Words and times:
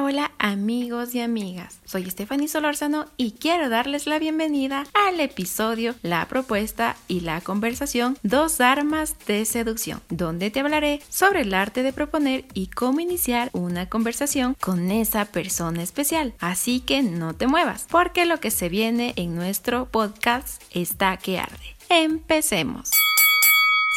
Hola, 0.00 0.30
amigos 0.38 1.12
y 1.16 1.20
amigas. 1.20 1.80
Soy 1.84 2.08
Stephanie 2.08 2.46
Solórzano 2.46 3.06
y 3.16 3.32
quiero 3.32 3.68
darles 3.68 4.06
la 4.06 4.20
bienvenida 4.20 4.86
al 4.94 5.18
episodio 5.18 5.96
La 6.02 6.28
propuesta 6.28 6.96
y 7.08 7.20
la 7.20 7.40
conversación 7.40 8.16
Dos 8.22 8.60
armas 8.60 9.16
de 9.26 9.44
seducción, 9.44 10.00
donde 10.08 10.50
te 10.50 10.60
hablaré 10.60 11.02
sobre 11.08 11.40
el 11.40 11.52
arte 11.52 11.82
de 11.82 11.92
proponer 11.92 12.44
y 12.54 12.68
cómo 12.68 13.00
iniciar 13.00 13.50
una 13.52 13.88
conversación 13.88 14.54
con 14.60 14.92
esa 14.92 15.24
persona 15.24 15.82
especial. 15.82 16.32
Así 16.38 16.78
que 16.78 17.02
no 17.02 17.34
te 17.34 17.48
muevas, 17.48 17.86
porque 17.90 18.24
lo 18.24 18.38
que 18.38 18.52
se 18.52 18.68
viene 18.68 19.14
en 19.16 19.34
nuestro 19.34 19.86
podcast 19.86 20.62
está 20.70 21.16
que 21.16 21.40
arde. 21.40 21.76
Empecemos. 21.88 22.90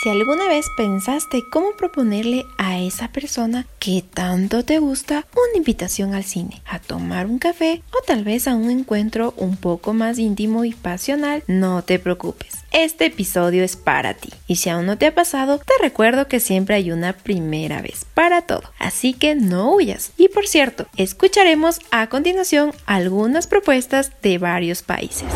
Si 0.01 0.09
alguna 0.09 0.47
vez 0.47 0.65
pensaste 0.75 1.47
cómo 1.47 1.73
proponerle 1.73 2.47
a 2.57 2.79
esa 2.79 3.09
persona 3.09 3.67
que 3.77 4.03
tanto 4.11 4.65
te 4.65 4.79
gusta 4.79 5.27
una 5.33 5.57
invitación 5.57 6.15
al 6.15 6.23
cine, 6.23 6.63
a 6.65 6.79
tomar 6.79 7.27
un 7.27 7.37
café 7.37 7.83
o 7.91 8.03
tal 8.03 8.23
vez 8.23 8.47
a 8.47 8.55
un 8.55 8.71
encuentro 8.71 9.35
un 9.37 9.57
poco 9.57 9.93
más 9.93 10.17
íntimo 10.17 10.65
y 10.65 10.73
pasional, 10.73 11.43
no 11.45 11.83
te 11.83 11.99
preocupes. 11.99 12.55
Este 12.71 13.05
episodio 13.05 13.63
es 13.63 13.75
para 13.75 14.15
ti. 14.15 14.29
Y 14.47 14.55
si 14.55 14.71
aún 14.71 14.87
no 14.87 14.97
te 14.97 15.05
ha 15.05 15.13
pasado, 15.13 15.59
te 15.59 15.73
recuerdo 15.79 16.27
que 16.27 16.39
siempre 16.39 16.73
hay 16.73 16.91
una 16.91 17.13
primera 17.13 17.83
vez 17.83 18.03
para 18.15 18.41
todo. 18.41 18.63
Así 18.79 19.13
que 19.13 19.35
no 19.35 19.75
huyas. 19.75 20.13
Y 20.17 20.29
por 20.29 20.47
cierto, 20.47 20.87
escucharemos 20.97 21.79
a 21.91 22.09
continuación 22.09 22.73
algunas 22.87 23.45
propuestas 23.45 24.09
de 24.23 24.39
varios 24.39 24.81
países. 24.81 25.27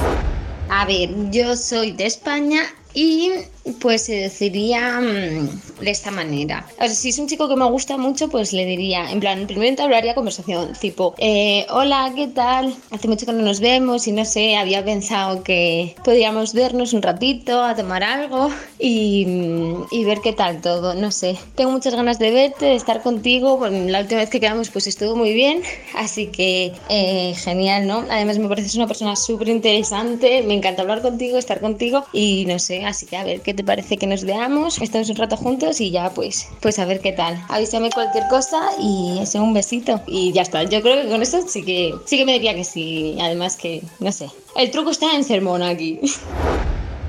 A 0.69 0.87
ver, 0.87 1.11
yo 1.29 1.55
soy 1.55 1.91
de 1.91 2.07
España 2.07 2.63
y 2.95 3.31
pues 3.81 4.03
se 4.03 4.13
deciría 4.15 4.99
mm, 5.01 5.81
de 5.81 5.91
esta 5.91 6.11
manera. 6.11 6.67
O 6.79 6.87
si 6.87 7.09
es 7.09 7.19
un 7.19 7.27
chico 7.27 7.49
que 7.49 7.55
me 7.55 7.65
gusta 7.65 7.97
mucho, 7.97 8.29
pues 8.29 8.53
le 8.53 8.65
diría, 8.65 9.11
en 9.11 9.19
plan, 9.19 9.47
primero 9.47 9.83
hablaría 9.83 10.13
conversación, 10.13 10.73
tipo, 10.79 11.15
eh, 11.17 11.65
hola, 11.69 12.11
¿qué 12.15 12.27
tal? 12.27 12.75
Hace 12.91 13.07
mucho 13.07 13.25
que 13.25 13.33
no 13.33 13.41
nos 13.41 13.59
vemos 13.59 14.07
y 14.07 14.11
no 14.11 14.25
sé, 14.25 14.55
había 14.55 14.85
pensado 14.85 15.43
que 15.43 15.95
podríamos 16.03 16.53
vernos 16.53 16.93
un 16.93 17.01
ratito 17.01 17.63
a 17.63 17.75
tomar 17.75 18.03
algo 18.03 18.49
y, 18.77 19.25
mm, 19.25 19.85
y 19.91 20.05
ver 20.05 20.19
qué 20.21 20.33
tal 20.33 20.61
todo, 20.61 20.93
no 20.93 21.11
sé. 21.11 21.37
Tengo 21.55 21.71
muchas 21.71 21.95
ganas 21.95 22.19
de 22.19 22.31
verte, 22.31 22.65
de 22.65 22.75
estar 22.75 23.01
contigo. 23.01 23.67
La 23.67 24.01
última 24.01 24.21
vez 24.21 24.29
que 24.29 24.39
quedamos, 24.39 24.69
pues 24.69 24.87
estuvo 24.87 25.15
muy 25.15 25.33
bien, 25.33 25.61
así 25.95 26.27
que 26.27 26.73
eh, 26.89 27.33
genial, 27.35 27.87
¿no? 27.87 28.05
Además, 28.09 28.37
me 28.37 28.47
pareces 28.47 28.75
una 28.75 28.87
persona 28.87 29.15
súper 29.15 29.49
interesante, 29.49 30.43
me 30.43 30.53
encanta 30.53 30.83
hablar 30.83 31.01
contigo, 31.01 31.37
estar 31.37 31.59
contigo 31.59 32.05
y 32.13 32.45
no 32.45 32.59
sé, 32.59 32.85
así 32.85 33.05
que 33.07 33.17
a 33.17 33.23
ver 33.23 33.41
qué 33.41 33.54
te 33.55 33.63
parece 33.63 33.97
que 33.97 34.07
nos 34.07 34.23
veamos, 34.23 34.81
estamos 34.81 35.09
un 35.09 35.15
rato 35.15 35.37
juntos 35.37 35.81
y 35.81 35.91
ya 35.91 36.09
pues, 36.11 36.47
pues 36.61 36.79
a 36.79 36.85
ver 36.85 36.99
qué 36.99 37.11
tal. 37.11 37.41
Avísame 37.49 37.89
cualquier 37.89 38.25
cosa 38.29 38.61
y 38.79 39.19
ese 39.21 39.39
un 39.39 39.53
besito 39.53 40.01
y 40.07 40.31
ya 40.33 40.41
está. 40.41 40.63
Yo 40.63 40.81
creo 40.81 41.03
que 41.03 41.09
con 41.09 41.21
eso 41.21 41.47
sí 41.47 41.63
que 41.63 41.93
sí 42.05 42.17
que 42.17 42.25
me 42.25 42.33
diría 42.33 42.53
que 42.53 42.63
sí. 42.63 43.17
Además 43.21 43.55
que, 43.55 43.81
no 43.99 44.11
sé, 44.11 44.29
el 44.55 44.71
truco 44.71 44.91
está 44.91 45.15
en 45.15 45.23
sermón 45.23 45.63
aquí. 45.63 45.99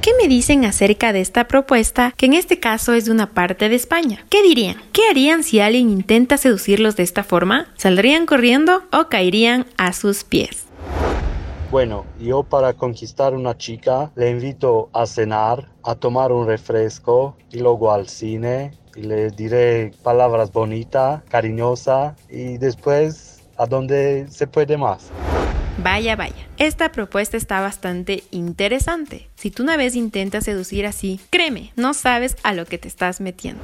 ¿Qué 0.07 0.13
me 0.23 0.29
dicen 0.29 0.65
acerca 0.65 1.13
de 1.13 1.21
esta 1.21 1.49
propuesta 1.49 2.15
que 2.17 2.27
en 2.27 2.35
este 2.35 2.61
caso 2.61 2.93
es 2.93 3.07
de 3.07 3.11
una 3.11 3.31
parte 3.31 3.69
de 3.69 3.75
España? 3.75 4.25
¿Qué 4.31 4.41
dirían? 4.41 4.81
¿Qué 4.93 5.03
harían 5.11 5.43
si 5.43 5.59
alguien 5.59 5.91
intenta 5.91 6.37
seducirlos 6.37 6.95
de 6.95 7.03
esta 7.03 7.25
forma? 7.25 7.67
¿Saldrían 7.77 8.25
corriendo 8.25 8.85
o 8.93 9.09
caerían 9.09 9.67
a 9.77 9.93
sus 9.93 10.23
pies? 10.23 10.66
Bueno, 11.77 12.07
yo 12.19 12.43
para 12.43 12.73
conquistar 12.73 13.35
una 13.35 13.59
chica 13.59 14.11
le 14.15 14.31
invito 14.31 14.89
a 14.95 15.05
cenar, 15.05 15.69
a 15.85 15.95
tomar 15.95 16.33
un 16.33 16.47
refresco 16.47 17.37
y 17.53 17.59
luego 17.59 17.93
al 17.93 18.09
cine 18.09 18.71
y 18.95 19.03
le 19.03 19.31
diré 19.31 19.93
palabras 20.03 20.51
bonitas, 20.51 21.23
cariñosas 21.29 22.15
y 22.31 22.57
después 22.57 23.43
a 23.59 23.67
donde 23.67 24.27
se 24.31 24.47
puede 24.47 24.79
más. 24.79 25.11
Vaya, 25.77 26.17
vaya, 26.17 26.49
esta 26.57 26.93
propuesta 26.93 27.37
está 27.37 27.61
bastante 27.61 28.25
interesante. 28.31 29.29
Si 29.35 29.51
tú 29.51 29.63
una 29.63 29.77
vez 29.77 29.97
intentas 29.97 30.45
seducir 30.45 30.87
así, 30.87 31.21
créeme, 31.29 31.73
no 31.77 31.93
sabes 31.93 32.39
a 32.43 32.55
lo 32.55 32.65
que 32.65 32.79
te 32.79 32.89
estás 32.89 33.21
metiendo. 33.21 33.63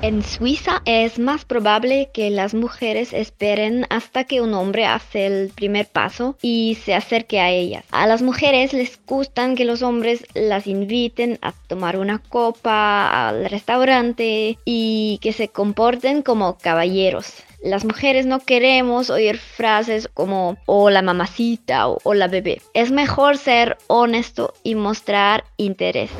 En 0.00 0.22
Suiza 0.22 0.80
es 0.84 1.18
más 1.18 1.44
probable 1.44 2.10
que 2.14 2.30
las 2.30 2.54
mujeres 2.54 3.12
esperen 3.12 3.84
hasta 3.90 4.22
que 4.22 4.40
un 4.40 4.54
hombre 4.54 4.86
hace 4.86 5.26
el 5.26 5.48
primer 5.48 5.88
paso 5.88 6.36
y 6.40 6.78
se 6.84 6.94
acerque 6.94 7.40
a 7.40 7.50
ellas. 7.50 7.84
A 7.90 8.06
las 8.06 8.22
mujeres 8.22 8.72
les 8.72 9.00
gustan 9.06 9.56
que 9.56 9.64
los 9.64 9.82
hombres 9.82 10.24
las 10.34 10.68
inviten 10.68 11.40
a 11.42 11.50
tomar 11.50 11.98
una 11.98 12.20
copa 12.20 13.28
al 13.28 13.50
restaurante 13.50 14.56
y 14.64 15.18
que 15.20 15.32
se 15.32 15.48
comporten 15.48 16.22
como 16.22 16.58
caballeros. 16.58 17.32
Las 17.60 17.84
mujeres 17.84 18.24
no 18.24 18.38
queremos 18.38 19.10
oír 19.10 19.36
frases 19.36 20.08
como 20.14 20.58
hola 20.66 21.02
mamacita 21.02 21.88
o 21.88 21.98
hola 22.04 22.28
bebé. 22.28 22.62
Es 22.72 22.92
mejor 22.92 23.36
ser 23.36 23.76
honesto 23.88 24.54
y 24.62 24.76
mostrar 24.76 25.42
interés. 25.56 26.10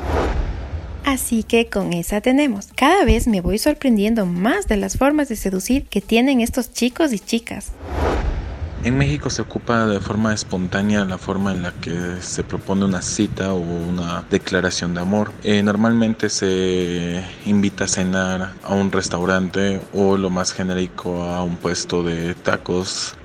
Así 1.05 1.43
que 1.43 1.67
con 1.67 1.93
esa 1.93 2.21
tenemos. 2.21 2.67
Cada 2.75 3.05
vez 3.05 3.27
me 3.27 3.41
voy 3.41 3.57
sorprendiendo 3.57 4.25
más 4.25 4.67
de 4.67 4.77
las 4.77 4.97
formas 4.97 5.29
de 5.29 5.35
seducir 5.35 5.85
que 5.85 6.01
tienen 6.01 6.41
estos 6.41 6.71
chicos 6.71 7.13
y 7.13 7.19
chicas. 7.19 7.71
En 8.81 8.97
México 8.97 9.29
se 9.29 9.41
ocupa 9.41 9.85
de 9.87 9.99
forma 9.99 10.33
espontánea 10.33 11.03
la 11.03 11.17
forma 11.17 11.51
en 11.51 11.63
la 11.63 11.73
que 11.73 12.21
se 12.21 12.45
propone 12.45 12.85
una 12.85 13.01
cita 13.01 13.53
o 13.53 13.57
una 13.57 14.23
declaración 14.29 14.93
de 14.93 15.01
amor. 15.01 15.33
Eh, 15.43 15.61
normalmente 15.63 16.29
se 16.29 17.21
invita 17.45 17.83
a 17.83 17.87
cenar 17.87 18.53
a 18.63 18.73
un 18.73 18.89
restaurante 18.89 19.81
o 19.93 20.15
lo 20.15 20.29
más 20.29 20.53
genérico 20.53 21.23
a 21.23 21.43
un 21.43 21.57
puesto 21.57 22.03
de 22.03 22.35
tacos 22.35 23.15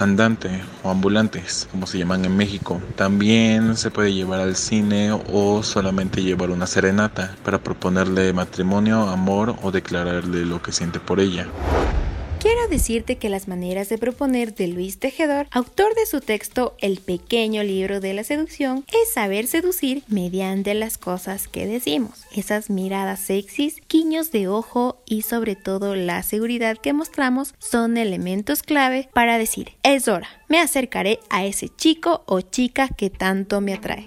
andante 0.00 0.48
o 0.82 0.90
ambulantes, 0.90 1.68
como 1.70 1.86
se 1.86 1.98
llaman 1.98 2.24
en 2.24 2.36
México. 2.36 2.80
También 2.96 3.76
se 3.76 3.90
puede 3.90 4.12
llevar 4.12 4.40
al 4.40 4.56
cine 4.56 5.12
o 5.12 5.62
solamente 5.62 6.22
llevar 6.22 6.50
una 6.50 6.66
serenata 6.66 7.36
para 7.44 7.58
proponerle 7.58 8.32
matrimonio, 8.32 9.08
amor 9.08 9.56
o 9.62 9.70
declararle 9.70 10.46
lo 10.46 10.62
que 10.62 10.72
siente 10.72 11.00
por 11.00 11.20
ella. 11.20 11.46
Quiero 12.40 12.68
decirte 12.68 13.16
que 13.16 13.28
las 13.28 13.48
maneras 13.48 13.90
de 13.90 13.98
proponer 13.98 14.54
de 14.54 14.66
Luis 14.66 14.98
Tejedor, 14.98 15.46
autor 15.50 15.94
de 15.94 16.06
su 16.06 16.22
texto 16.22 16.74
El 16.78 16.98
pequeño 16.98 17.62
libro 17.62 18.00
de 18.00 18.14
la 18.14 18.24
seducción, 18.24 18.86
es 18.88 19.12
saber 19.12 19.46
seducir 19.46 20.04
mediante 20.08 20.72
las 20.72 20.96
cosas 20.96 21.48
que 21.48 21.66
decimos. 21.66 22.24
Esas 22.34 22.70
miradas 22.70 23.20
sexys, 23.20 23.82
guiños 23.90 24.32
de 24.32 24.48
ojo 24.48 25.02
y 25.04 25.20
sobre 25.20 25.54
todo 25.54 25.94
la 25.94 26.22
seguridad 26.22 26.78
que 26.78 26.94
mostramos 26.94 27.54
son 27.58 27.98
elementos 27.98 28.62
clave 28.62 29.10
para 29.12 29.36
decir, 29.36 29.72
es 29.82 30.08
hora, 30.08 30.28
me 30.48 30.60
acercaré 30.60 31.20
a 31.28 31.44
ese 31.44 31.68
chico 31.68 32.22
o 32.24 32.40
chica 32.40 32.88
que 32.88 33.10
tanto 33.10 33.60
me 33.60 33.74
atrae. 33.74 34.06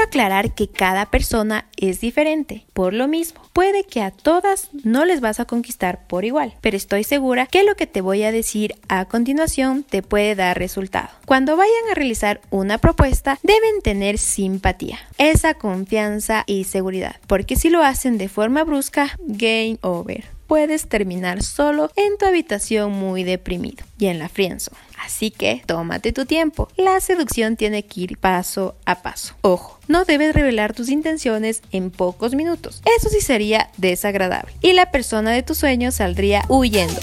Quiero 0.00 0.08
aclarar 0.08 0.54
que 0.54 0.66
cada 0.66 1.10
persona 1.10 1.66
es 1.76 2.00
diferente. 2.00 2.64
Por 2.72 2.94
lo 2.94 3.06
mismo, 3.06 3.42
puede 3.52 3.84
que 3.84 4.00
a 4.00 4.10
todas 4.10 4.70
no 4.82 5.04
les 5.04 5.20
vas 5.20 5.40
a 5.40 5.44
conquistar 5.44 6.06
por 6.06 6.24
igual, 6.24 6.54
pero 6.62 6.78
estoy 6.78 7.04
segura 7.04 7.44
que 7.44 7.64
lo 7.64 7.74
que 7.74 7.86
te 7.86 8.00
voy 8.00 8.22
a 8.22 8.32
decir 8.32 8.76
a 8.88 9.04
continuación 9.04 9.82
te 9.82 10.00
puede 10.00 10.34
dar 10.34 10.58
resultado. 10.58 11.10
Cuando 11.26 11.54
vayan 11.58 11.90
a 11.90 11.94
realizar 11.94 12.40
una 12.48 12.78
propuesta, 12.78 13.38
deben 13.42 13.82
tener 13.82 14.16
simpatía, 14.16 14.98
esa 15.18 15.52
confianza 15.52 16.44
y 16.46 16.64
seguridad, 16.64 17.16
porque 17.26 17.56
si 17.56 17.68
lo 17.68 17.84
hacen 17.84 18.16
de 18.16 18.30
forma 18.30 18.64
brusca, 18.64 19.18
game 19.18 19.76
over 19.82 20.24
puedes 20.50 20.88
terminar 20.88 21.44
solo 21.44 21.92
en 21.94 22.18
tu 22.18 22.26
habitación 22.26 22.90
muy 22.90 23.22
deprimido 23.22 23.84
y 24.00 24.06
en 24.06 24.18
la 24.18 24.28
frienzo. 24.28 24.72
Así 25.04 25.30
que 25.30 25.62
tómate 25.66 26.12
tu 26.12 26.26
tiempo. 26.26 26.68
La 26.76 27.00
seducción 27.00 27.56
tiene 27.56 27.84
que 27.84 28.02
ir 28.02 28.18
paso 28.18 28.76
a 28.84 29.02
paso. 29.02 29.34
Ojo, 29.40 29.78
no 29.88 30.04
debes 30.04 30.34
revelar 30.34 30.74
tus 30.74 30.88
intenciones 30.88 31.62
en 31.72 31.90
pocos 31.90 32.34
minutos. 32.34 32.82
Eso 32.98 33.08
sí 33.08 33.20
sería 33.20 33.70
desagradable. 33.76 34.52
Y 34.60 34.72
la 34.72 34.90
persona 34.90 35.32
de 35.32 35.42
tus 35.42 35.58
sueños 35.58 35.94
saldría 35.96 36.44
huyendo. 36.48 37.00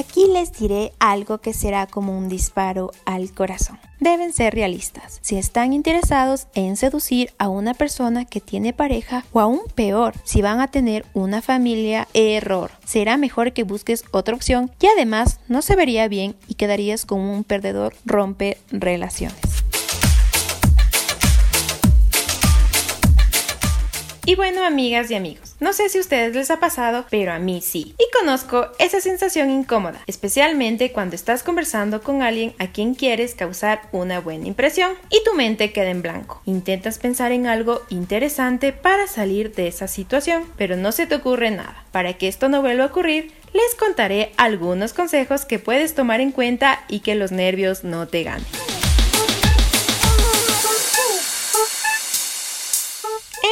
Aquí 0.00 0.26
les 0.26 0.50
diré 0.58 0.94
algo 0.98 1.42
que 1.42 1.52
será 1.52 1.86
como 1.86 2.16
un 2.16 2.30
disparo 2.30 2.90
al 3.04 3.34
corazón. 3.34 3.78
Deben 3.98 4.32
ser 4.32 4.54
realistas. 4.54 5.18
Si 5.20 5.36
están 5.36 5.74
interesados 5.74 6.46
en 6.54 6.78
seducir 6.78 7.34
a 7.36 7.50
una 7.50 7.74
persona 7.74 8.24
que 8.24 8.40
tiene 8.40 8.72
pareja 8.72 9.26
o 9.34 9.40
aún 9.40 9.60
peor, 9.74 10.14
si 10.24 10.40
van 10.40 10.60
a 10.60 10.68
tener 10.68 11.04
una 11.12 11.42
familia, 11.42 12.08
error. 12.14 12.70
Será 12.86 13.18
mejor 13.18 13.52
que 13.52 13.62
busques 13.62 14.04
otra 14.10 14.34
opción 14.34 14.70
y 14.80 14.86
además 14.86 15.38
no 15.48 15.60
se 15.60 15.76
vería 15.76 16.08
bien 16.08 16.34
y 16.48 16.54
quedarías 16.54 17.04
como 17.04 17.34
un 17.34 17.44
perdedor 17.44 17.94
rompe 18.06 18.56
relaciones. 18.70 19.49
Y 24.30 24.36
bueno, 24.36 24.64
amigas 24.64 25.10
y 25.10 25.16
amigos, 25.16 25.56
no 25.58 25.72
sé 25.72 25.88
si 25.88 25.98
a 25.98 26.02
ustedes 26.02 26.36
les 26.36 26.52
ha 26.52 26.60
pasado, 26.60 27.04
pero 27.10 27.32
a 27.32 27.40
mí 27.40 27.60
sí. 27.60 27.96
Y 27.98 28.16
conozco 28.16 28.68
esa 28.78 29.00
sensación 29.00 29.50
incómoda, 29.50 30.02
especialmente 30.06 30.92
cuando 30.92 31.16
estás 31.16 31.42
conversando 31.42 32.00
con 32.00 32.22
alguien 32.22 32.54
a 32.60 32.68
quien 32.68 32.94
quieres 32.94 33.34
causar 33.34 33.88
una 33.90 34.20
buena 34.20 34.46
impresión 34.46 34.92
y 35.10 35.20
tu 35.24 35.34
mente 35.34 35.72
queda 35.72 35.90
en 35.90 36.02
blanco. 36.02 36.42
Intentas 36.44 37.00
pensar 37.00 37.32
en 37.32 37.48
algo 37.48 37.82
interesante 37.88 38.72
para 38.72 39.08
salir 39.08 39.52
de 39.52 39.66
esa 39.66 39.88
situación, 39.88 40.44
pero 40.56 40.76
no 40.76 40.92
se 40.92 41.08
te 41.08 41.16
ocurre 41.16 41.50
nada. 41.50 41.84
Para 41.90 42.12
que 42.12 42.28
esto 42.28 42.48
no 42.48 42.62
vuelva 42.62 42.84
a 42.84 42.86
ocurrir, 42.86 43.32
les 43.52 43.74
contaré 43.74 44.30
algunos 44.36 44.92
consejos 44.92 45.44
que 45.44 45.58
puedes 45.58 45.96
tomar 45.96 46.20
en 46.20 46.30
cuenta 46.30 46.84
y 46.86 47.00
que 47.00 47.16
los 47.16 47.32
nervios 47.32 47.82
no 47.82 48.06
te 48.06 48.22
ganen. 48.22 48.46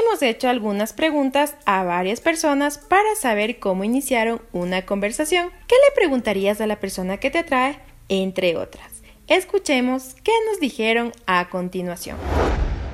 Hemos 0.09 0.23
hecho 0.23 0.49
algunas 0.49 0.93
preguntas 0.93 1.55
a 1.67 1.83
varias 1.85 2.21
personas 2.21 2.79
para 2.79 3.15
saber 3.15 3.59
cómo 3.59 3.85
iniciaron 3.85 4.41
una 4.53 4.87
conversación. 4.87 5.51
¿Qué 5.67 5.75
le 5.75 5.95
preguntarías 5.95 6.61
a 6.61 6.67
la 6.67 6.81
persona 6.81 7.19
que 7.19 7.31
te 7.31 7.39
atrae? 7.39 7.79
Entre 8.09 8.57
otras. 8.57 9.03
Escuchemos 9.27 10.17
qué 10.25 10.33
nos 10.51 10.61
dijeron 10.61 11.13
a 11.27 11.51
continuación. 11.51 12.17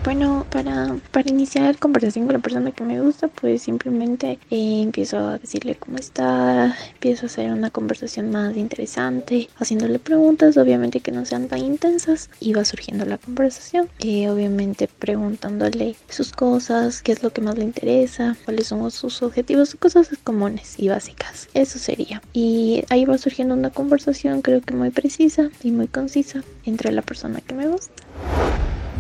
Bueno, 0.05 0.45
para, 0.51 0.99
para 1.13 1.31
iniciar 1.31 1.79
conversación 1.79 2.27
con 2.27 2.35
la 2.35 2.39
persona 2.39 2.73
que 2.73 2.85
me 2.85 3.01
gusta, 3.01 3.29
pues 3.29 3.63
simplemente 3.63 4.39
eh, 4.51 4.83
empiezo 4.83 5.17
a 5.17 5.39
decirle 5.39 5.77
cómo 5.77 5.97
está, 5.97 6.77
empiezo 6.93 7.25
a 7.25 7.29
hacer 7.29 7.51
una 7.51 7.71
conversación 7.71 8.31
más 8.31 8.55
interesante, 8.55 9.49
haciéndole 9.57 9.99
preguntas, 9.99 10.59
obviamente 10.59 11.01
que 11.01 11.11
no 11.11 11.25
sean 11.25 11.49
tan 11.49 11.61
intensas, 11.61 12.29
y 12.39 12.53
va 12.53 12.67
surgiendo 12.67 13.07
la 13.07 13.17
conversación, 13.17 13.89
y 13.99 14.27
obviamente 14.27 14.89
preguntándole 14.89 15.97
sus 16.11 16.33
cosas, 16.33 17.01
qué 17.01 17.13
es 17.13 17.23
lo 17.23 17.31
que 17.31 17.41
más 17.41 17.57
le 17.57 17.65
interesa, 17.65 18.37
cuáles 18.45 18.67
son 18.67 18.91
sus 18.91 19.23
objetivos, 19.23 19.75
cosas 19.75 20.11
comunes 20.23 20.75
y 20.77 20.89
básicas. 20.89 21.49
Eso 21.55 21.79
sería. 21.79 22.21
Y 22.35 22.85
ahí 22.91 23.07
va 23.07 23.17
surgiendo 23.17 23.55
una 23.55 23.71
conversación 23.71 24.43
creo 24.43 24.61
que 24.61 24.75
muy 24.75 24.91
precisa 24.91 25.49
y 25.63 25.71
muy 25.71 25.89
concisa 25.89 26.43
entre 26.67 26.93
la 26.93 27.01
persona 27.01 27.41
que 27.41 27.55
me 27.55 27.69
gusta. 27.69 28.04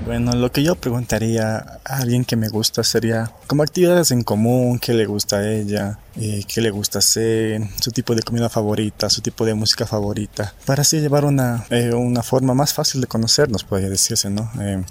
Bueno, 0.06 0.32
lo 0.32 0.52
que 0.52 0.62
yo 0.62 0.74
preguntaría 0.74 1.56
a 1.82 1.98
alguien 1.98 2.26
que 2.26 2.36
me 2.36 2.50
gusta 2.50 2.84
sería 2.84 3.32
como 3.46 3.62
actividades 3.62 4.10
en 4.10 4.22
común, 4.22 4.78
qué 4.78 4.92
le 4.92 5.06
gusta 5.06 5.36
a 5.38 5.50
ella, 5.50 5.98
eh, 6.16 6.44
qué 6.46 6.60
le 6.60 6.70
gusta 6.70 6.98
hacer, 6.98 7.62
su 7.80 7.90
tipo 7.90 8.14
de 8.14 8.22
comida 8.22 8.50
favorita, 8.50 9.08
su 9.08 9.22
tipo 9.22 9.46
de 9.46 9.54
música 9.54 9.86
favorita, 9.86 10.54
para 10.66 10.82
así 10.82 11.00
llevar 11.00 11.24
una, 11.24 11.64
eh, 11.70 11.92
una 11.94 12.22
forma 12.22 12.52
más 12.52 12.74
fácil 12.74 13.00
de 13.00 13.06
conocernos, 13.06 13.64
podría 13.64 13.88
decirse, 13.88 14.28
¿no? 14.28 14.50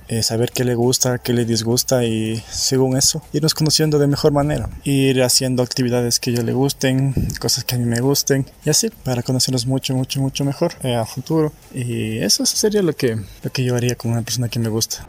Eh, 0.10 0.24
saber 0.24 0.52
qué 0.52 0.64
le 0.64 0.74
gusta, 0.74 1.20
qué 1.20 1.32
le 1.32 1.46
disgusta 1.46 2.04
y 2.04 2.44
según 2.50 2.98
eso, 2.98 3.22
irnos 3.34 3.54
conociendo 3.54 4.00
de 4.00 4.08
mejor 4.08 4.32
manera, 4.32 4.68
ir 4.84 5.22
haciendo 5.22 5.62
actividades 5.62 6.20
que 6.20 6.32
a 6.32 6.34
ella 6.34 6.44
le 6.44 6.54
gusten, 6.54 7.14
cosas 7.40 7.64
que 7.64 7.76
a 7.76 7.78
mí 7.78 7.86
me 7.86 8.02
gusten 8.02 8.48
y 8.66 8.72
así, 8.72 8.90
para 8.90 9.22
conocernos 9.22 9.68
mucho, 9.68 9.96
mucho, 9.96 10.20
mucho 10.20 10.44
mejor 10.44 10.74
a 10.84 11.06
futuro. 11.06 11.54
Y 11.74 12.18
eso, 12.18 12.44
eso 12.44 12.58
sería 12.58 12.82
lo 12.82 12.96
que, 12.96 13.16
lo 13.44 13.52
que 13.52 13.64
yo 13.64 13.76
haría 13.76 13.96
con 13.96 14.12
una 14.12 14.24
persona 14.24 14.50
que 14.50 14.60
me 14.60 14.70
gusta. 14.70 15.03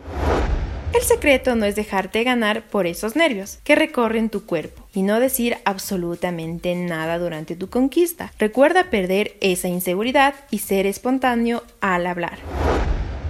El 0.95 1.03
secreto 1.03 1.57
no 1.57 1.67
es 1.67 1.75
dejarte 1.75 2.23
ganar 2.23 2.69
por 2.69 2.87
esos 2.87 3.17
nervios 3.17 3.59
que 3.65 3.75
recorren 3.75 4.31
tu 4.31 4.47
cuerpo 4.47 4.85
y 4.95 5.03
no 5.03 5.19
decir 5.19 5.57
absolutamente 5.65 6.75
nada 6.77 7.19
durante 7.19 7.57
tu 7.57 7.69
conquista. 7.69 8.33
Recuerda 8.39 8.91
perder 8.91 9.37
esa 9.41 9.67
inseguridad 9.69 10.35
y 10.51 10.59
ser 10.59 10.87
espontáneo 10.87 11.65
al 11.81 12.07
hablar. 12.07 12.39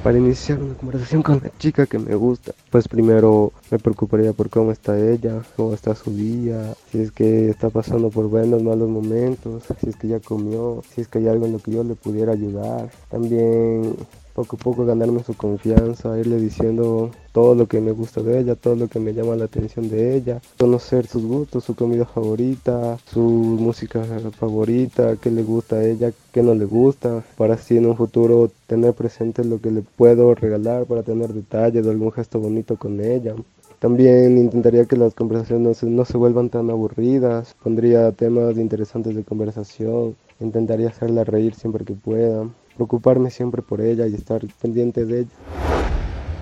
Para 0.04 0.18
iniciar 0.18 0.62
una 0.62 0.74
conversación 0.74 1.22
con 1.22 1.40
la 1.42 1.50
chica 1.58 1.86
que 1.86 1.98
me 1.98 2.14
gusta, 2.14 2.52
pues 2.70 2.86
primero 2.86 3.54
me 3.70 3.78
preocuparía 3.78 4.34
por 4.34 4.50
cómo 4.50 4.70
está 4.70 4.98
ella, 4.98 5.42
cómo 5.56 5.72
está 5.72 5.94
su 5.94 6.14
día, 6.14 6.74
si 6.92 7.00
es 7.00 7.12
que 7.12 7.48
está 7.48 7.70
pasando 7.70 8.10
por 8.10 8.28
buenos, 8.28 8.62
malos 8.62 8.90
momentos, 8.90 9.62
si 9.80 9.88
es 9.88 9.96
que 9.96 10.08
ya 10.08 10.20
comió, 10.20 10.82
si 10.94 11.00
es 11.00 11.08
que 11.08 11.20
hay 11.20 11.28
algo 11.28 11.46
en 11.46 11.52
lo 11.52 11.58
que 11.58 11.70
yo 11.70 11.82
le 11.82 11.94
pudiera 11.94 12.32
ayudar. 12.32 12.90
También 13.08 13.96
poco 14.34 14.56
a 14.56 14.58
poco 14.58 14.84
ganarme 14.84 15.22
su 15.22 15.34
confianza, 15.34 16.18
irle 16.18 16.38
diciendo 16.38 17.10
todo 17.32 17.54
lo 17.54 17.66
que 17.66 17.80
me 17.80 17.92
gusta 17.92 18.20
de 18.22 18.40
ella, 18.40 18.56
todo 18.56 18.74
lo 18.74 18.88
que 18.88 18.98
me 18.98 19.14
llama 19.14 19.36
la 19.36 19.44
atención 19.46 19.88
de 19.88 20.16
ella, 20.16 20.40
conocer 20.58 21.06
sus 21.06 21.24
gustos, 21.24 21.64
su 21.64 21.74
comida 21.74 22.04
favorita, 22.04 22.98
su 23.06 23.20
música 23.20 24.04
favorita, 24.38 25.16
qué 25.16 25.30
le 25.30 25.42
gusta 25.42 25.76
a 25.76 25.84
ella, 25.84 26.12
qué 26.32 26.42
no 26.42 26.54
le 26.54 26.64
gusta, 26.64 27.24
para 27.36 27.54
así 27.54 27.76
en 27.76 27.86
un 27.86 27.96
futuro 27.96 28.50
tener 28.66 28.92
presente 28.92 29.44
lo 29.44 29.60
que 29.60 29.70
le 29.70 29.82
puedo 29.82 30.34
regalar, 30.34 30.84
para 30.86 31.02
tener 31.02 31.32
detalles 31.32 31.86
o 31.86 31.90
algún 31.90 32.12
gesto 32.12 32.40
bonito 32.40 32.76
con 32.76 33.00
ella. 33.00 33.34
También 33.78 34.38
intentaría 34.38 34.86
que 34.86 34.96
las 34.96 35.14
conversaciones 35.14 35.66
no 35.66 35.74
se, 35.74 35.86
no 35.86 36.04
se 36.04 36.16
vuelvan 36.16 36.50
tan 36.50 36.70
aburridas, 36.70 37.54
pondría 37.62 38.10
temas 38.12 38.56
interesantes 38.56 39.14
de 39.14 39.22
conversación, 39.24 40.16
intentaría 40.40 40.88
hacerla 40.88 41.22
reír 41.22 41.54
siempre 41.54 41.84
que 41.84 41.94
pueda 41.94 42.48
preocuparme 42.74 43.30
siempre 43.30 43.62
por 43.62 43.80
ella 43.80 44.06
y 44.06 44.14
estar 44.14 44.42
pendiente 44.60 45.04
de 45.04 45.20
ella. 45.20 45.30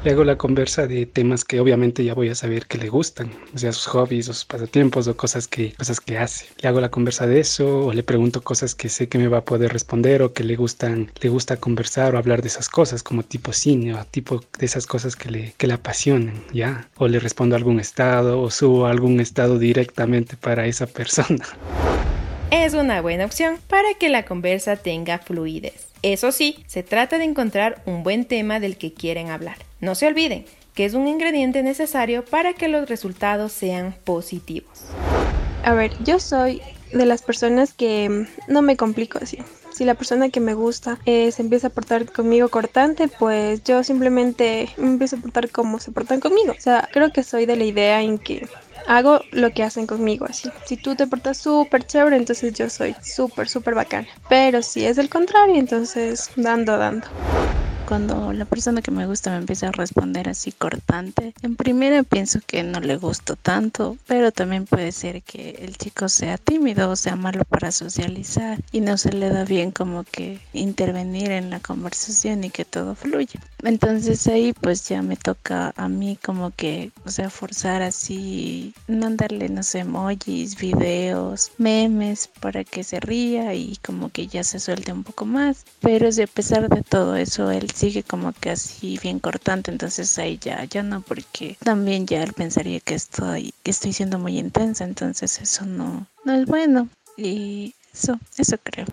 Le 0.05 0.11
hago 0.11 0.25
la 0.25 0.37
conversa 0.37 0.88
de 0.88 1.06
temas 1.06 1.44
que 1.44 1.61
obviamente 1.61 2.05
ya 2.05 2.14
voy 2.14 2.29
a 2.29 2.34
saber 2.34 2.67
que 2.67 2.76
le 2.76 2.88
gustan, 2.88 3.31
o 3.55 3.58
sea, 3.58 3.70
sus 3.70 3.87
hobbies, 3.87 4.26
sus 4.26 4.44
pasatiempos 4.44 5.06
o 5.06 5.17
cosas 5.17 5.46
que, 5.46 5.75
cosas 5.75 6.00
que 6.00 6.19
hace. 6.19 6.46
Le 6.61 6.69
hago 6.69 6.81
la 6.81 6.90
conversa 6.90 7.29
de 7.29 7.38
eso 7.38 7.87
o 7.87 7.93
le 7.93 8.02
pregunto 8.02 8.43
cosas 8.43 8.75
que 8.75 8.88
sé 8.88 9.08
que 9.08 9.19
me 9.19 9.29
va 9.29 9.38
a 9.38 9.44
poder 9.44 9.73
responder 9.73 10.23
o 10.23 10.32
que 10.32 10.43
le 10.43 10.56
gustan, 10.56 11.12
le 11.20 11.29
gusta 11.29 11.58
conversar 11.58 12.17
o 12.17 12.19
hablar 12.19 12.43
de 12.43 12.49
esas 12.49 12.69
cosas 12.69 13.05
como 13.05 13.23
tipo 13.23 13.52
cine 13.52 13.94
o 13.94 14.05
tipo 14.05 14.40
de 14.58 14.67
esas 14.67 14.88
cosas 14.88 15.14
que 15.14 15.31
le, 15.31 15.55
que 15.56 15.69
le 15.69 15.75
apasionan, 15.75 16.35
¿ya? 16.52 16.88
O 16.96 17.06
le 17.06 17.20
respondo 17.20 17.55
algún 17.55 17.78
estado 17.78 18.40
o 18.40 18.50
subo 18.50 18.87
algún 18.87 19.20
estado 19.20 19.61
directamente 19.61 20.37
para 20.37 20.67
esa 20.67 20.88
persona. 20.88 21.44
Es 22.50 22.75
una 22.75 23.00
buena 23.02 23.25
opción 23.25 23.58
para 23.69 23.94
que 24.00 24.08
la 24.08 24.25
conversa 24.25 24.75
tenga 24.75 25.19
fluidez. 25.19 25.92
Eso 26.02 26.32
sí, 26.32 26.64
se 26.66 26.82
trata 26.82 27.19
de 27.19 27.25
encontrar 27.25 27.81
un 27.87 28.02
buen 28.02 28.25
tema 28.25 28.58
del 28.58 28.76
que 28.76 28.93
quieren 28.93 29.31
hablar. 29.31 29.56
No 29.81 29.94
se 29.94 30.08
olviden 30.08 30.44
que 30.75 30.84
es 30.84 30.94
un 30.94 31.06
ingrediente 31.06 31.62
necesario 31.62 32.25
para 32.25 32.54
que 32.54 32.69
los 32.69 32.88
resultados 32.88 33.52
sean 33.52 33.94
positivos. 34.04 34.81
A 35.64 35.75
ver, 35.75 35.93
yo 36.02 36.19
soy 36.19 36.60
de 36.93 37.06
las 37.06 37.22
personas 37.22 37.72
que 37.72 38.26
no 38.49 38.62
me 38.62 38.76
complico 38.76 39.19
así. 39.22 39.38
Si 39.72 39.84
la 39.84 39.94
persona 39.94 40.28
que 40.28 40.40
me 40.40 40.54
gusta 40.54 40.99
eh, 41.06 41.31
se 41.31 41.43
empieza 41.43 41.69
a 41.69 41.70
portar 41.70 42.10
conmigo 42.10 42.49
cortante, 42.49 43.08
pues 43.08 43.62
yo 43.64 43.82
simplemente 43.84 44.69
me 44.76 44.88
empiezo 44.88 45.16
a 45.16 45.20
portar 45.20 45.50
como 45.50 45.78
se 45.78 45.92
portan 45.92 46.21
conmigo. 46.21 46.52
O 46.52 46.61
sea, 46.61 46.88
creo 46.92 47.12
que 47.12 47.23
soy 47.23 47.47
de 47.47 47.56
la 47.56 47.64
idea 47.64 48.02
en 48.02 48.18
que 48.18 48.47
hago 48.85 49.27
lo 49.33 49.53
que 49.53 49.62
hacen 49.65 49.87
conmigo 49.87 50.27
así. 50.29 50.55
Si 50.65 50.77
tú 50.77 50.97
te 50.97 51.07
portas 51.07 51.39
súper 51.39 51.85
chévere, 51.85 52.17
entonces 52.17 52.53
yo 52.55 52.69
soy 52.71 52.97
súper, 53.03 53.49
súper 53.49 53.75
bacana. 53.75 54.09
Pero 54.29 54.62
si 54.62 54.85
es 54.87 54.99
el 54.99 55.09
contrario, 55.09 55.57
entonces 55.57 56.33
dando, 56.37 56.77
dando 56.79 57.09
cuando 57.92 58.32
la 58.32 58.46
persona 58.46 58.80
que 58.80 58.90
me 58.90 59.06
gusta 59.06 59.32
me 59.32 59.37
empieza 59.37 59.68
a 59.68 59.72
responder 59.72 60.26
así 60.26 60.50
cortante, 60.50 61.34
en 61.42 61.56
primera 61.56 62.02
pienso 62.02 62.40
que 62.46 62.62
no 62.62 62.80
le 62.80 62.96
gusto 62.96 63.37
tanto, 63.37 63.99
pero 64.06 64.32
también 64.32 64.64
puede 64.64 64.92
ser 64.92 65.22
que 65.22 65.58
el 65.61 65.76
chico 65.76 66.08
sea 66.08 66.38
tímido 66.38 66.88
o 66.88 66.96
sea 66.96 67.16
malo 67.16 67.44
para 67.44 67.70
socializar 67.70 68.58
y 68.72 68.80
no 68.80 68.96
se 68.96 69.12
le 69.12 69.28
da 69.28 69.44
bien 69.44 69.72
como 69.72 70.04
que 70.04 70.40
intervenir 70.54 71.32
en 71.32 71.50
la 71.50 71.61
conversación 71.61 72.44
y 72.44 72.49
que 72.49 72.64
todo 72.64 72.94
fluya. 72.94 73.38
Entonces 73.62 74.26
ahí 74.26 74.54
pues 74.54 74.88
ya 74.88 75.02
me 75.02 75.16
toca 75.16 75.75
a 75.76 75.88
mí 75.88 76.18
como 76.25 76.50
que, 76.50 76.92
o 77.04 77.11
sea, 77.11 77.28
forzar 77.28 77.82
así, 77.82 78.75
mandarle, 78.88 79.50
no 79.50 79.62
sé, 79.62 79.80
emojis, 79.80 80.56
videos, 80.56 81.52
memes 81.58 82.28
para 82.40 82.64
que 82.64 82.84
se 82.84 83.00
ría 83.00 83.54
y 83.54 83.76
como 83.84 84.08
que 84.08 84.26
ya 84.26 84.42
se 84.44 84.58
suelte 84.58 84.92
un 84.92 85.04
poco 85.04 85.26
más. 85.26 85.66
Pero 85.80 86.11
si 86.11 86.22
a 86.22 86.26
pesar 86.26 86.70
de 86.70 86.82
todo 86.82 87.16
eso 87.16 87.50
él 87.50 87.70
sigue 87.83 88.05
como 88.05 88.33
que 88.33 88.51
así 88.51 88.97
bien 89.03 89.19
cortante, 89.19 89.73
entonces 89.73 90.17
ahí 90.17 90.39
ya, 90.41 90.62
ya 90.67 90.85
no, 90.85 91.01
porque 91.01 91.57
también 91.65 92.07
ya 92.07 92.23
él 92.23 92.33
pensaría 92.33 92.79
que 92.79 92.95
estoy, 92.95 93.53
que 93.65 93.73
estoy 93.73 93.93
siendo 93.93 94.21
muy 94.21 94.39
intensa, 94.39 94.85
entonces 94.85 95.41
eso 95.41 95.67
no, 95.67 96.07
no 96.25 96.33
es 96.33 96.47
bueno. 96.47 96.89
Y 97.17 97.75
eso, 97.93 98.21
eso 98.39 98.57
creo. 98.62 98.87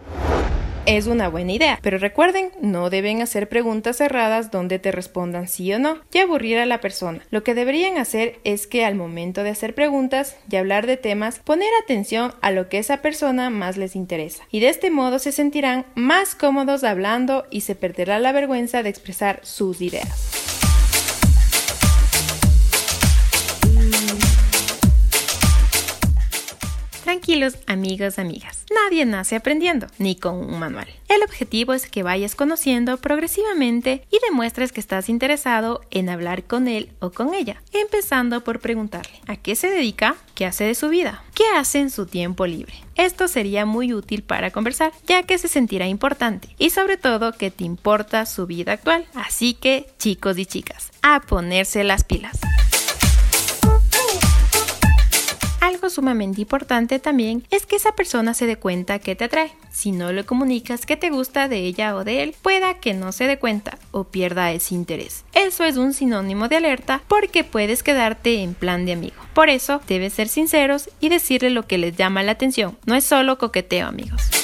Es 0.86 1.08
una 1.08 1.30
buena 1.30 1.54
idea, 1.54 1.80
pero 1.82 1.98
recuerden, 1.98 2.52
no 2.62 2.90
deben 2.90 3.22
hacer 3.22 3.50
preguntas 3.50 3.98
cerradas 3.98 4.52
donde 4.52 4.80
te 4.80 4.92
respondan 4.92 5.48
sí 5.48 5.72
o 5.74 5.80
no 5.80 5.98
y 6.12 6.18
aburrir 6.20 6.58
a 6.58 6.66
la 6.66 6.82
persona. 6.82 7.22
Lo 7.32 7.44
que 7.44 7.54
deberían 7.54 7.98
hacer 7.98 8.40
es 8.44 8.68
que 8.68 8.86
al 8.86 8.96
momento 8.96 9.44
de 9.44 9.52
hacer 9.52 9.76
preguntas 9.76 10.38
y 10.50 10.56
hablar 10.56 10.88
de 10.88 10.98
temas, 10.98 11.40
poner 11.40 11.70
atención 11.84 12.34
a 12.42 12.52
lo 12.52 12.70
que 12.70 12.80
esa 12.80 13.02
persona 13.02 13.50
más 13.50 13.78
les 13.78 13.96
interesa. 13.96 14.44
Y 14.52 14.60
de 14.60 14.70
este 14.70 14.90
modo 14.90 15.20
se 15.20 15.32
sentirán 15.32 15.86
más 15.96 16.36
cómodos 16.36 16.84
hablando 16.84 17.46
y 17.50 17.62
se 17.62 17.76
perderá 17.76 18.20
la 18.20 18.32
vergüenza 18.32 18.84
de 18.84 18.90
expresar 18.90 19.40
sus 19.44 19.82
ideas. 19.82 20.39
Tranquilos 27.10 27.58
amigos, 27.66 28.20
amigas. 28.20 28.66
Nadie 28.72 29.04
nace 29.04 29.36
aprendiendo, 29.36 29.88
ni 29.98 30.16
con 30.16 30.36
un 30.36 30.60
manual. 30.60 30.88
El 31.08 31.24
objetivo 31.24 31.74
es 31.74 31.90
que 31.90 32.04
vayas 32.04 32.36
conociendo 32.36 32.98
progresivamente 32.98 34.06
y 34.12 34.20
demuestres 34.30 34.72
que 34.72 34.80
estás 34.80 35.10
interesado 35.10 35.82
en 35.90 36.08
hablar 36.08 36.44
con 36.44 36.68
él 36.68 36.92
o 37.00 37.10
con 37.10 37.34
ella, 37.34 37.64
empezando 37.74 38.44
por 38.44 38.60
preguntarle 38.60 39.20
a 39.26 39.38
qué 39.38 39.56
se 39.56 39.72
dedica, 39.72 40.18
qué 40.36 40.46
hace 40.46 40.66
de 40.66 40.76
su 40.76 40.90
vida, 40.90 41.24
qué 41.34 41.46
hace 41.58 41.80
en 41.80 41.90
su 41.90 42.06
tiempo 42.06 42.46
libre. 42.46 42.76
Esto 42.94 43.28
sería 43.28 43.66
muy 43.66 43.92
útil 43.92 44.22
para 44.22 44.52
conversar, 44.52 44.92
ya 45.08 45.24
que 45.24 45.40
se 45.40 45.48
sentirá 45.48 45.88
importante 45.88 46.50
y 46.60 46.70
sobre 46.70 46.98
todo 46.98 47.34
que 47.34 47.50
te 47.50 47.64
importa 47.64 48.28
su 48.28 48.46
vida 48.46 48.74
actual. 48.74 49.08
Así 49.16 49.56
que, 49.56 49.88
chicos 49.98 50.38
y 50.38 50.46
chicas, 50.46 50.92
a 51.02 51.22
ponerse 51.22 51.84
las 51.84 52.04
pilas. 52.04 52.40
Algo 55.70 55.92
sumamente 55.92 56.42
importante 56.42 56.98
también 56.98 57.44
es 57.52 57.68
que 57.68 57.76
esa 57.76 57.92
persona 57.92 58.34
se 58.34 58.48
dé 58.48 58.56
cuenta 58.56 58.98
que 58.98 59.16
te 59.16 59.26
atrae. 59.26 59.52
Si 59.70 59.92
no 59.92 60.12
le 60.12 60.26
comunicas 60.26 60.88
que 60.88 60.98
te 60.98 61.12
gusta 61.12 61.48
de 61.48 61.60
ella 61.60 61.96
o 61.96 62.04
de 62.04 62.24
él, 62.24 62.36
pueda 62.42 62.74
que 62.80 62.96
no 62.96 63.12
se 63.12 63.28
dé 63.28 63.38
cuenta 63.38 63.78
o 63.92 64.06
pierda 64.06 64.52
ese 64.52 64.74
interés. 64.74 65.26
Eso 65.34 65.64
es 65.66 65.78
un 65.78 65.94
sinónimo 65.94 66.48
de 66.48 66.56
alerta 66.56 67.04
porque 67.08 67.44
puedes 67.44 67.84
quedarte 67.84 68.42
en 68.42 68.56
plan 68.56 68.88
de 68.88 68.94
amigo. 68.94 69.18
Por 69.36 69.50
eso, 69.50 69.80
debes 69.88 70.14
ser 70.14 70.28
sinceros 70.28 70.90
y 71.00 71.10
decirle 71.10 71.52
lo 71.52 71.68
que 71.68 71.78
les 71.78 71.96
llama 71.96 72.24
la 72.24 72.32
atención. 72.32 72.76
No 72.88 72.96
es 72.96 73.04
solo 73.04 73.38
coqueteo, 73.38 73.86
amigos. 73.86 74.39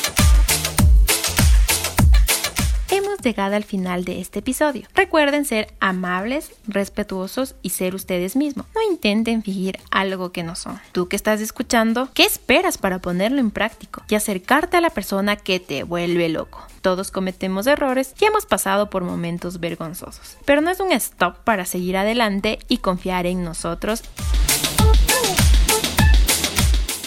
Llegado 3.25 3.55
al 3.55 3.65
final 3.65 4.05
de 4.05 4.22
este 4.22 4.39
episodio. 4.39 4.88
Recuerden 4.94 5.44
ser 5.44 5.74
amables, 5.82 6.51
respetuosos 6.67 7.55
y 7.62 7.72
ser 7.72 7.96
ustedes 7.96 8.36
mismos. 8.36 8.67
No 8.74 8.82
intenten 8.89 9.44
fingir 9.44 9.79
algo 9.91 10.32
que 10.32 10.44
no 10.44 10.55
son. 10.55 10.79
Tú 10.94 11.10
que 11.10 11.17
estás 11.17 11.41
escuchando, 11.41 12.10
¿qué 12.13 12.24
esperas 12.24 12.77
para 12.77 13.00
ponerlo 13.00 13.39
en 13.39 13.51
práctico 13.51 14.03
y 14.08 14.15
acercarte 14.15 14.77
a 14.77 14.82
la 14.82 14.91
persona 14.91 15.36
que 15.36 15.60
te 15.60 15.84
vuelve 15.84 16.29
loco? 16.29 16.65
Todos 16.82 17.10
cometemos 17.10 17.65
errores 17.67 18.13
y 18.22 18.25
hemos 18.25 18.46
pasado 18.46 18.89
por 18.89 19.03
momentos 19.03 19.60
vergonzosos. 19.60 20.38
Pero 20.46 20.62
no 20.62 20.70
es 20.70 20.79
un 20.79 20.91
stop 20.91 21.39
para 21.44 21.65
seguir 21.65 21.98
adelante 21.98 22.60
y 22.67 22.77
confiar 22.77 23.25
en 23.25 23.44
nosotros 23.44 24.03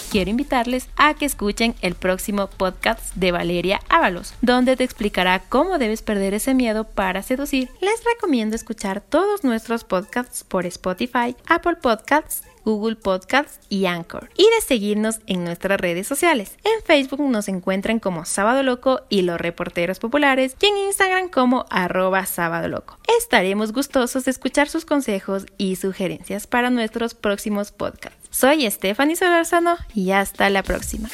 quiero 0.08 0.30
invitarles 0.30 0.88
a 0.96 1.14
que 1.14 1.26
escuchen 1.26 1.74
el 1.82 1.94
próximo 1.94 2.48
podcast 2.48 3.14
de 3.14 3.32
Valeria 3.32 3.80
Ábalos, 3.88 4.34
donde 4.40 4.76
te 4.76 4.84
explicará 4.84 5.40
cómo 5.48 5.78
debes 5.78 6.02
perder 6.02 6.34
ese 6.34 6.54
miedo 6.54 6.84
para 6.84 7.22
seducir. 7.22 7.68
Les 7.80 8.02
recomiendo 8.14 8.56
escuchar 8.56 9.00
todos 9.00 9.44
nuestros 9.44 9.84
podcasts 9.84 10.44
por 10.44 10.66
Spotify, 10.66 11.36
Apple 11.46 11.76
Podcasts, 11.76 12.42
Google 12.64 12.96
Podcasts 12.96 13.60
y 13.68 13.86
Anchor. 13.86 14.28
Y 14.36 14.44
de 14.44 14.60
seguirnos 14.66 15.20
en 15.26 15.44
nuestras 15.44 15.80
redes 15.80 16.06
sociales. 16.06 16.56
En 16.64 16.82
Facebook 16.84 17.20
nos 17.20 17.48
encuentran 17.48 17.98
como 17.98 18.24
Sábado 18.24 18.62
Loco 18.62 19.02
y 19.08 19.22
los 19.22 19.40
reporteros 19.40 19.98
populares 19.98 20.56
y 20.60 20.66
en 20.66 20.76
Instagram 20.76 21.28
como 21.28 21.64
arroba 21.70 22.26
Sábado 22.26 22.68
Loco. 22.68 22.98
Estaremos 23.18 23.72
gustosos 23.72 24.24
de 24.24 24.32
escuchar 24.32 24.68
sus 24.68 24.84
consejos 24.84 25.46
y 25.56 25.76
sugerencias 25.76 26.46
para 26.46 26.70
nuestros 26.70 27.14
próximos 27.14 27.72
podcasts. 27.72 28.17
Soy 28.30 28.70
Stephanie 28.70 29.16
Solorzano 29.16 29.76
y 29.94 30.12
hasta 30.12 30.50
la 30.50 30.62
próxima. 30.62 31.08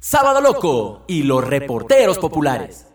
Sábado 0.00 0.40
Loco 0.40 1.04
y 1.08 1.24
los 1.24 1.44
reporteros 1.44 2.18
populares. 2.18 2.86